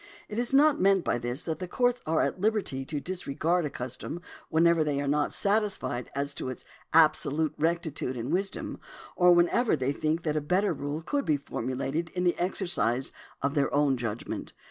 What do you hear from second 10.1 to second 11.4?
that a better rule could be